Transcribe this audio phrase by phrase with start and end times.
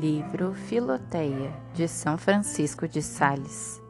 [0.00, 3.82] Livro Filoteia, de São Francisco de Sales,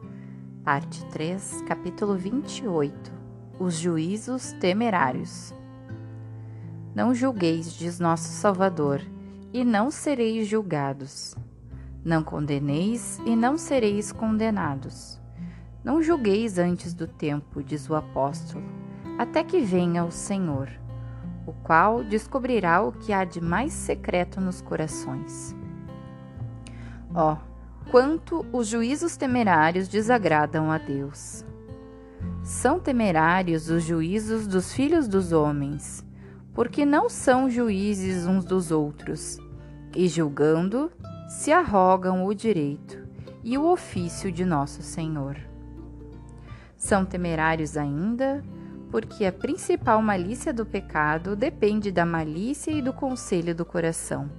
[0.61, 3.13] Parte 3, capítulo 28
[3.57, 5.55] Os juízos temerários.
[6.93, 9.01] Não julgueis, diz nosso Salvador,
[9.53, 11.33] e não sereis julgados.
[12.03, 15.17] Não condeneis, e não sereis condenados.
[15.81, 18.65] Não julgueis antes do tempo, diz o apóstolo,
[19.17, 20.67] até que venha o Senhor
[21.45, 25.55] o qual descobrirá o que há de mais secreto nos corações.
[27.13, 31.45] Ó, oh, quanto os juízos temerários desagradam a Deus.
[32.43, 36.05] São temerários os juízos dos filhos dos homens,
[36.53, 39.37] porque não são juízes uns dos outros,
[39.95, 40.91] e julgando,
[41.27, 42.97] se arrogam o direito
[43.43, 45.37] e o ofício de nosso Senhor.
[46.77, 48.43] São temerários ainda,
[48.89, 54.29] porque a principal malícia do pecado depende da malícia e do conselho do coração,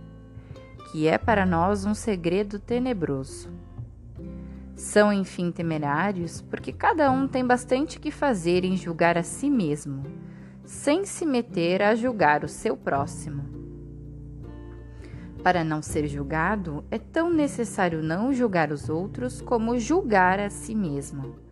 [0.90, 3.50] que é para nós um segredo tenebroso.
[4.74, 10.04] São, enfim, temerários porque cada um tem bastante que fazer em julgar a si mesmo,
[10.64, 13.44] sem se meter a julgar o seu próximo.
[15.42, 20.74] Para não ser julgado, é tão necessário não julgar os outros como julgar a si
[20.74, 21.42] mesmo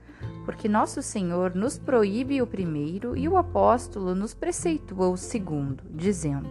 [0.44, 6.50] porque nosso Senhor nos proíbe o primeiro e o apóstolo nos preceitua o segundo, dizendo: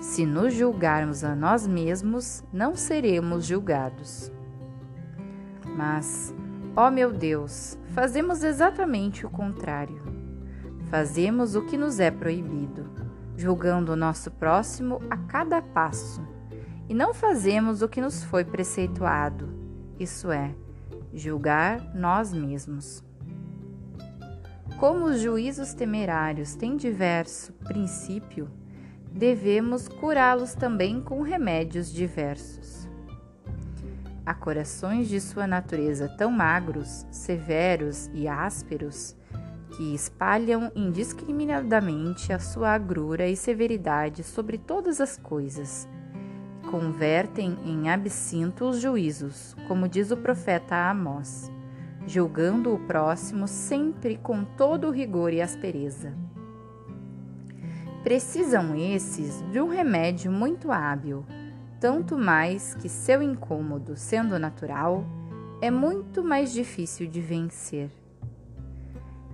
[0.00, 4.32] Se nos julgarmos a nós mesmos, não seremos julgados.
[5.76, 6.32] Mas,
[6.76, 10.00] ó meu Deus, fazemos exatamente o contrário.
[10.88, 12.88] Fazemos o que nos é proibido,
[13.36, 16.26] julgando o nosso próximo a cada passo,
[16.88, 19.52] e não fazemos o que nos foi preceituado,
[19.98, 20.54] isso é,
[21.12, 23.04] julgar nós mesmos.
[24.78, 28.48] Como os juízos temerários têm diverso princípio,
[29.12, 32.88] devemos curá-los também com remédios diversos.
[34.24, 39.16] Há corações de sua natureza tão magros, severos e ásperos
[39.76, 45.88] que espalham indiscriminadamente a sua agrura e severidade sobre todas as coisas
[46.70, 51.50] convertem em absinto os juízos, como diz o profeta Amós,
[52.06, 56.14] julgando o próximo sempre com todo o rigor e aspereza.
[58.02, 61.26] Precisam esses de um remédio muito hábil,
[61.80, 65.04] tanto mais que seu incômodo, sendo natural,
[65.60, 67.90] é muito mais difícil de vencer.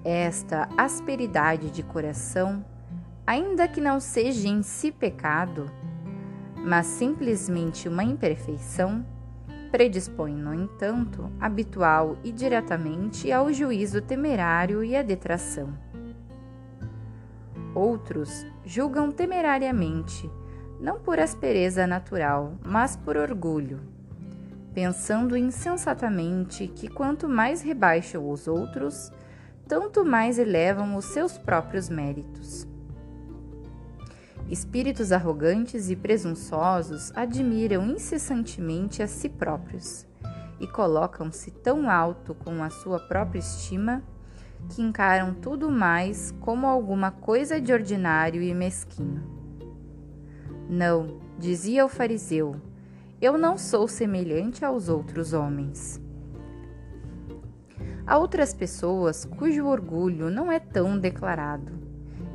[0.02, 2.64] Esta asperidade de coração,
[3.26, 5.70] ainda que não seja em si pecado,
[6.56, 9.04] mas simplesmente uma imperfeição,
[9.70, 15.74] predispõe, no entanto, habitual e diretamente ao juízo temerário e à detração.
[17.74, 20.30] Outros julgam temerariamente,
[20.80, 23.80] não por aspereza natural, mas por orgulho,
[24.72, 29.12] pensando insensatamente que quanto mais rebaixam os outros,
[29.66, 32.66] tanto mais elevam os seus próprios méritos.
[34.48, 40.06] Espíritos arrogantes e presunçosos admiram incessantemente a si próprios
[40.60, 44.02] e colocam-se tão alto com a sua própria estima
[44.68, 49.22] que encaram tudo mais como alguma coisa de ordinário e mesquinho.
[50.68, 52.56] Não, dizia o fariseu,
[53.20, 56.00] eu não sou semelhante aos outros homens.
[58.06, 61.72] Há outras pessoas cujo orgulho não é tão declarado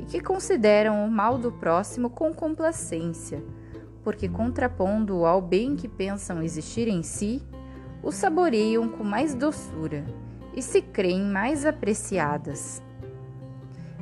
[0.08, 3.44] que consideram o mal do próximo com complacência,
[4.02, 7.40] porque, contrapondo-o ao bem que pensam existir em si,
[8.02, 10.04] o saboreiam com mais doçura
[10.54, 12.82] e se creem mais apreciadas.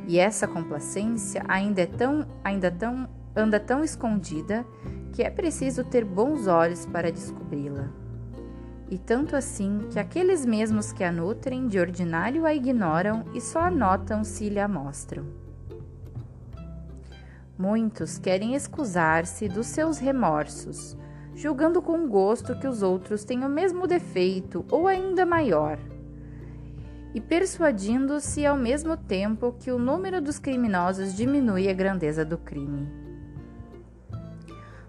[0.06, 4.64] E essa complacência ainda é tão, ainda tão, anda tão escondida
[5.12, 7.88] que é preciso ter bons olhos para descobri-la.
[8.91, 13.60] E tanto assim que aqueles mesmos que a nutrem de ordinário a ignoram e só
[13.60, 15.27] a notam se lhe a mostram.
[17.59, 20.97] Muitos querem excusar-se dos seus remorsos,
[21.34, 25.78] julgando com gosto que os outros têm o mesmo defeito ou ainda maior,
[27.18, 32.88] e persuadindo-se ao mesmo tempo que o número dos criminosos diminui a grandeza do crime.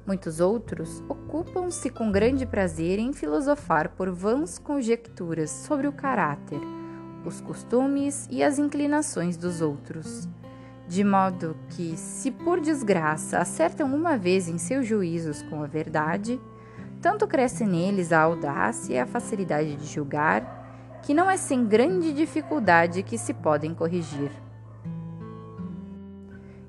[0.06, 6.62] Muitos outros ocupam-se com grande prazer em filosofar por vãs conjecturas sobre o caráter,
[7.26, 10.30] os costumes e as inclinações dos outros
[10.88, 16.40] de modo que, se por desgraça acertam uma vez em seus juízos com a verdade,
[17.00, 20.59] tanto cresce neles a audácia e a facilidade de julgar,
[21.04, 24.32] que não é sem grande dificuldade que se podem corrigir.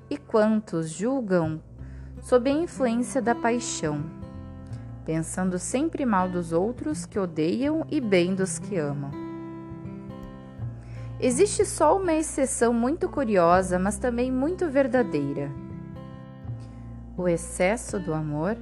[0.09, 1.61] E quantos julgam
[2.21, 4.03] sob a influência da paixão,
[5.05, 9.11] pensando sempre mal dos outros que odeiam e bem dos que amam.
[11.19, 15.51] Existe só uma exceção muito curiosa, mas também muito verdadeira.
[17.15, 18.57] O excesso do amor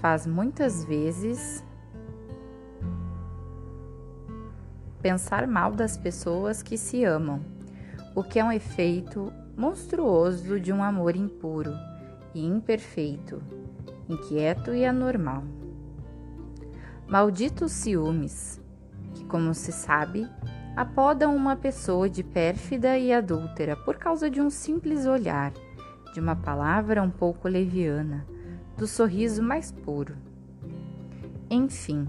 [0.00, 1.64] faz muitas vezes
[5.04, 7.42] pensar mal das pessoas que se amam,
[8.14, 11.74] o que é um efeito monstruoso de um amor impuro
[12.34, 13.42] e imperfeito,
[14.08, 15.44] inquieto e anormal.
[17.06, 18.58] Malditos ciúmes,
[19.14, 20.26] que, como se sabe,
[20.74, 25.52] apodam uma pessoa de pérfida e adúltera por causa de um simples olhar,
[26.14, 28.26] de uma palavra um pouco leviana,
[28.74, 30.16] do sorriso mais puro.
[31.50, 32.08] Enfim,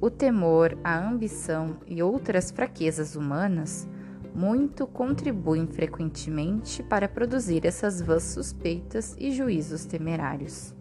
[0.00, 3.88] o temor, a ambição e outras fraquezas humanas
[4.34, 10.72] muito contribuem frequentemente para produzir essas vãs suspeitas e juízos temerários.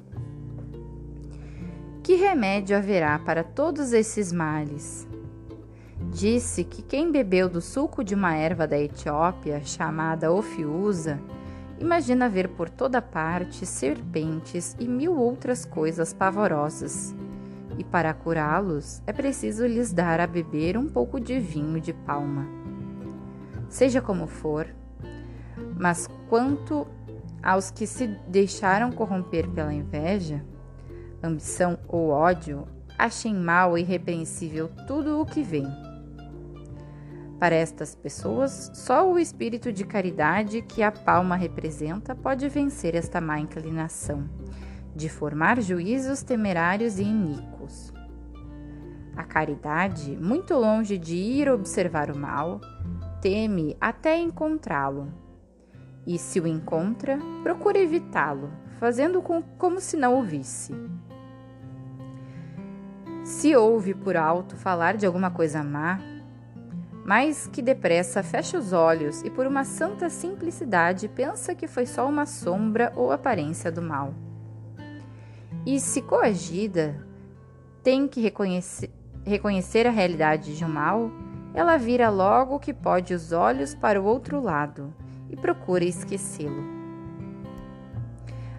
[2.04, 5.08] Que remédio haverá para todos esses males?
[6.12, 11.20] Disse que quem bebeu do suco de uma erva da Etiópia, chamada ofiusa,
[11.80, 17.16] imagina ver por toda parte serpentes e mil outras coisas pavorosas.
[17.78, 22.48] E para curá-los é preciso lhes dar a beber um pouco de vinho de palma.
[23.70, 24.68] Seja como for,
[25.78, 26.88] mas quanto
[27.44, 30.44] aos que se deixaram corromper pela inveja,
[31.22, 35.68] ambição ou ódio, achem mal e repreensível tudo o que vem
[37.40, 43.22] para estas pessoas, só o espírito de caridade que a palma representa pode vencer esta
[43.22, 44.28] má inclinação
[44.96, 47.57] de formar juízos temerários e iníquos.
[49.16, 52.62] A caridade, muito longe de ir observar o mal,
[53.22, 55.12] teme até encontrá-lo.
[56.06, 58.50] E se o encontra, procura evitá-lo,
[58.80, 60.74] fazendo com, como se não o visse.
[63.24, 66.00] Se ouve por alto falar de alguma coisa má,
[67.04, 72.08] mas que depressa fecha os olhos e, por uma santa simplicidade, pensa que foi só
[72.08, 74.14] uma sombra ou aparência do mal.
[75.66, 77.07] E, se coagida,
[77.88, 78.90] tem que reconhecer,
[79.26, 81.10] reconhecer a realidade de um mal,
[81.54, 84.94] ela vira logo que pode os olhos para o outro lado
[85.30, 86.66] e procura esquecê-lo.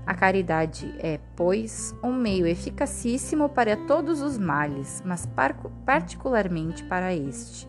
[0.06, 5.28] A caridade é, pois, um meio eficacíssimo para todos os males, mas
[5.84, 7.68] particularmente para este.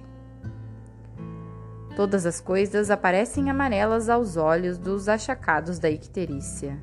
[1.94, 6.80] Todas as coisas aparecem amarelas aos olhos dos achacados da icterícia.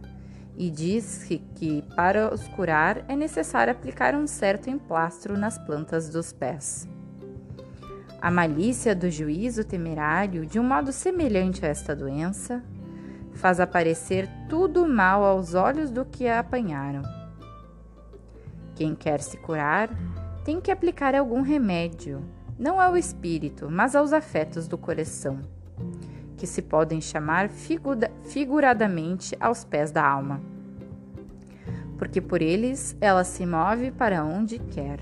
[0.57, 6.09] E diz que, que, para os curar, é necessário aplicar um certo emplastro nas plantas
[6.09, 6.89] dos pés.
[8.21, 12.63] A malícia do juízo temerário, de um modo semelhante a esta doença,
[13.35, 17.03] faz aparecer tudo mal aos olhos do que a apanharam.
[18.75, 19.91] Quem quer se curar
[20.45, 22.23] tem que aplicar algum remédio,
[22.59, 25.41] não ao espírito, mas aos afetos do coração,
[26.37, 30.41] que se podem chamar figuradamente aos pés da alma,
[31.99, 35.01] porque por eles ela se move para onde quer.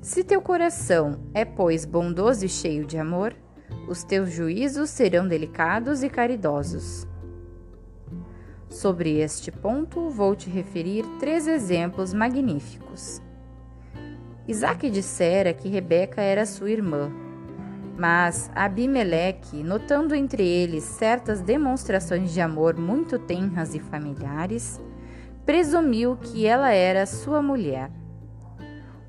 [0.00, 3.36] Se teu coração é, pois, bondoso e cheio de amor,
[3.88, 7.06] os teus juízos serão delicados e caridosos.
[8.68, 13.22] Sobre este ponto, vou te referir três exemplos magníficos.
[14.48, 17.12] Isaac dissera que Rebeca era sua irmã,
[17.96, 24.80] mas Abimeleque, notando entre eles certas demonstrações de amor muito tenras e familiares,
[25.44, 27.90] presumiu que ela era sua mulher.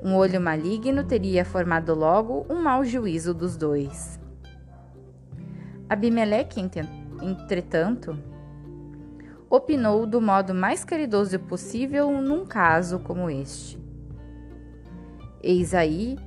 [0.01, 4.19] Um olho maligno teria formado logo um mau juízo dos dois.
[5.87, 6.59] Abimeleque,
[7.21, 8.17] entretanto,
[9.49, 13.81] opinou do modo mais caridoso possível num caso como este.
[15.41, 16.17] Eis aí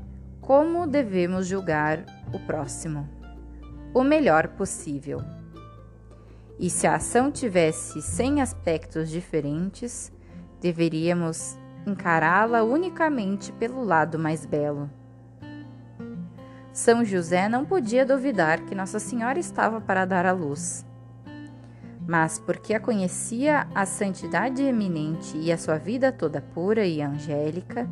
[0.40, 3.08] como devemos julgar o próximo,
[3.94, 5.20] o melhor possível.
[6.58, 10.12] E se a ação tivesse cem aspectos diferentes,
[10.60, 11.56] deveríamos
[11.86, 14.90] encará-la unicamente pelo lado mais belo.
[16.72, 20.84] São José não podia duvidar que Nossa Senhora estava para dar à luz.
[22.06, 27.88] Mas porque a conhecia a santidade eminente e a sua vida toda pura e angélica,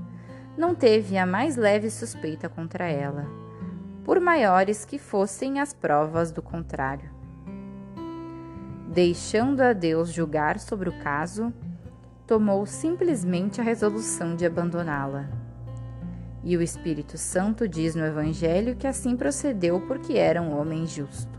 [0.56, 3.26] não teve a mais leve suspeita contra ela,
[4.04, 7.10] por maiores que fossem as provas do contrário.
[8.88, 11.52] Deixando a Deus julgar sobre o caso,
[12.26, 15.28] tomou simplesmente a resolução de abandoná-la.
[16.44, 21.38] E o Espírito Santo diz no Evangelho que assim procedeu porque era um homem justo.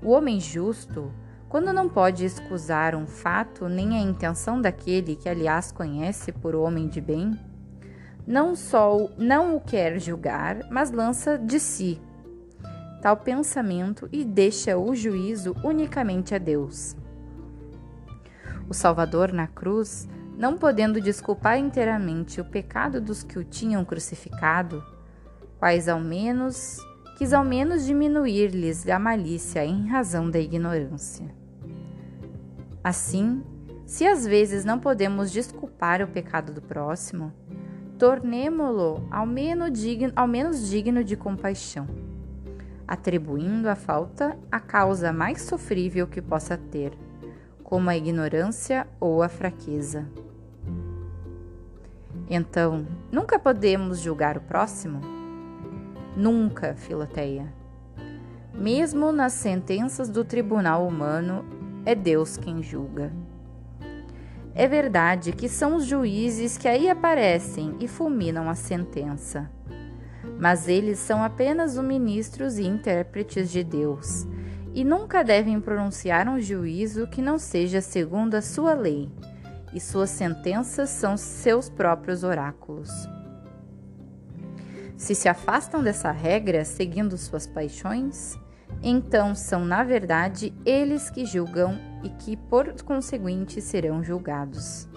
[0.00, 1.12] O homem justo
[1.48, 6.88] quando não pode excusar um fato nem a intenção daquele que, aliás, conhece por homem
[6.88, 7.38] de bem,
[8.26, 12.00] não só não o quer julgar, mas lança de si
[13.06, 16.96] tal pensamento e deixa o juízo unicamente a Deus.
[18.68, 24.84] O Salvador na cruz, não podendo desculpar inteiramente o pecado dos que o tinham crucificado,
[25.56, 26.78] quais ao menos
[27.16, 31.32] quis ao menos diminuir-lhes a malícia em razão da ignorância.
[32.82, 33.40] Assim,
[33.86, 37.32] se às vezes não podemos desculpar o pecado do próximo,
[37.98, 39.26] tornemo-lo ao,
[40.14, 41.86] ao menos digno de compaixão,
[42.86, 46.92] atribuindo a falta a causa mais sofrível que possa ter,
[47.64, 50.06] como a ignorância ou a fraqueza.
[52.28, 55.00] Então, nunca podemos julgar o próximo?
[56.16, 57.52] Nunca, Filoteia.
[58.52, 61.44] Mesmo nas sentenças do tribunal humano,
[61.84, 63.12] é Deus quem julga.
[64.58, 69.50] É verdade que são os juízes que aí aparecem e fulminam a sentença.
[70.40, 74.26] Mas eles são apenas os ministros e intérpretes de Deus,
[74.72, 79.10] e nunca devem pronunciar um juízo que não seja segundo a sua lei,
[79.74, 82.88] e suas sentenças são seus próprios oráculos.
[84.96, 88.38] Se se afastam dessa regra seguindo suas paixões,
[88.82, 94.88] então são, na verdade, eles que julgam e que, por conseguinte, serão julgados.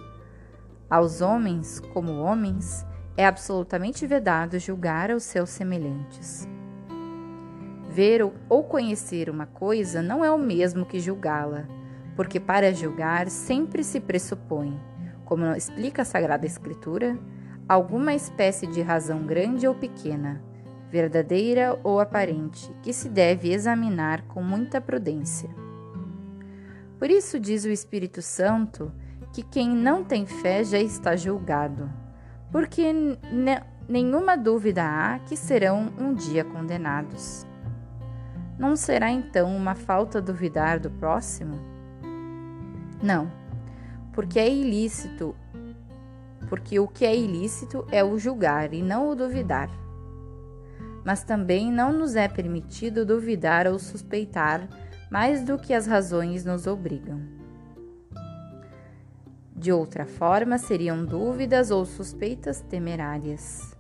[0.90, 2.86] Aos homens, como homens,
[3.16, 6.48] é absolutamente vedado julgar os seus semelhantes.
[7.90, 11.68] Ver ou conhecer uma coisa não é o mesmo que julgá-la,
[12.16, 14.80] porque para julgar sempre se pressupõe,
[15.26, 17.18] como explica a Sagrada Escritura,
[17.68, 20.42] alguma espécie de razão grande ou pequena,
[20.90, 25.50] verdadeira ou aparente, que se deve examinar com muita prudência.
[26.98, 28.92] Por isso diz o Espírito Santo
[29.32, 31.90] que quem não tem fé já está julgado,
[32.52, 32.92] porque
[33.88, 37.46] nenhuma dúvida há que serão um dia condenados.
[38.58, 41.58] Não será então uma falta duvidar do próximo?
[43.02, 43.32] Não,
[44.12, 45.36] porque é ilícito,
[46.50, 49.70] porque o que é ilícito é o julgar e não o duvidar
[51.10, 54.70] mas também não nos é permitido duvidar ou suspeitar
[55.10, 57.20] mais do que as razões nos obrigam.
[59.56, 63.76] De outra forma, seriam dúvidas ou suspeitas temerárias.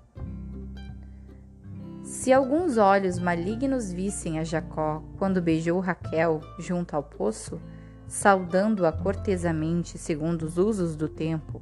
[2.01, 7.61] Se alguns olhos malignos vissem a Jacó quando beijou Raquel junto ao poço,
[8.07, 11.61] saudando-a cortesamente segundo os usos do tempo,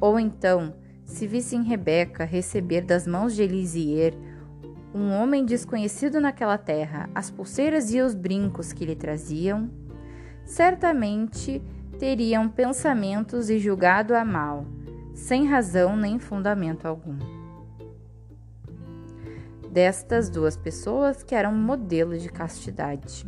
[0.00, 0.72] ou então,
[1.04, 4.14] se vissem Rebeca receber das mãos de Elisier
[4.94, 9.68] um homem desconhecido naquela terra, as pulseiras e os brincos que lhe traziam,
[10.44, 11.60] certamente
[11.98, 14.64] teriam pensamentos e julgado a mal,
[15.12, 17.18] sem razão nem fundamento algum.
[19.68, 23.26] Destas duas pessoas que eram modelo de castidade.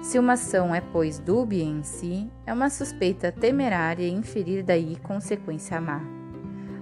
[0.00, 4.96] Se uma ação é, pois, dúbia em si, é uma suspeita temerária e inferir daí
[5.02, 6.19] consequência má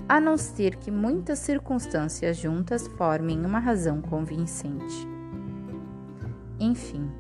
[0.09, 5.07] a não ser que muitas circunstâncias juntas formem uma razão convincente.
[6.59, 7.11] Enfim,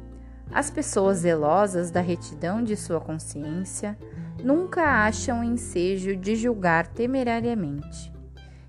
[0.50, 3.99] as pessoas zelosas da retidão de sua consciência
[4.42, 8.11] nunca acham ensejo de julgar temerariamente,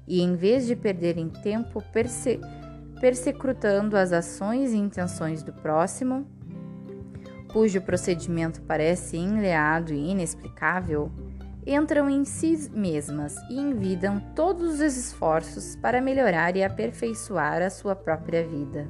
[0.06, 2.40] e em vez de perderem tempo perse
[3.98, 6.28] as ações e intenções do próximo,
[7.54, 11.10] cujo procedimento parece enleado e inexplicável,
[11.70, 17.96] entram em si mesmas e envidam todos os esforços para melhorar e aperfeiçoar a sua
[17.96, 18.88] própria vida.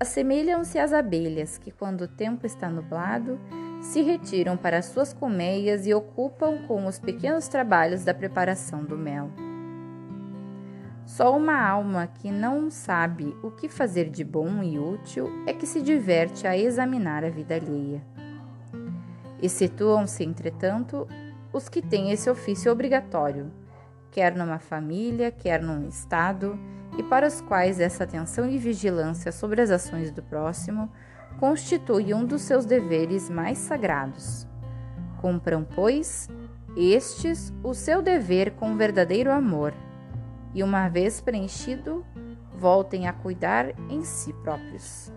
[0.00, 3.38] Assemelham-se às abelhas que, quando o tempo está nublado,
[3.80, 9.30] se retiram para suas colmeias e ocupam com os pequenos trabalhos da preparação do mel.
[11.04, 15.66] Só uma alma que não sabe o que fazer de bom e útil é que
[15.66, 18.11] se diverte a examinar a vida alheia.
[19.42, 21.08] Excetuam-se, entretanto,
[21.52, 23.50] os que têm esse ofício obrigatório,
[24.12, 26.56] quer numa família, quer num Estado,
[26.96, 30.90] e para os quais essa atenção e vigilância sobre as ações do próximo
[31.40, 34.46] constitui um dos seus deveres mais sagrados.
[35.20, 36.28] Cumpram, pois,
[36.76, 39.74] estes o seu dever com verdadeiro amor,
[40.54, 42.04] e uma vez preenchido,
[42.54, 45.10] voltem a cuidar em si próprios.